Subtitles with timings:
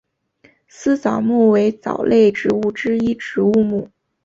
[0.67, 3.87] 丝藻目为藻类植物之一植物目。